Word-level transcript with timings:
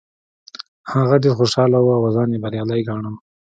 هغه 0.91 1.15
ډیر 1.23 1.33
خوشحاله 1.39 1.77
و 1.81 1.87
او 1.97 2.05
ځان 2.15 2.29
یې 2.33 2.39
بریالی 2.43 2.81
ګاڼه. 2.87 3.11